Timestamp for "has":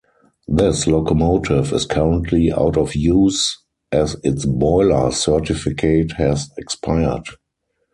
6.13-6.49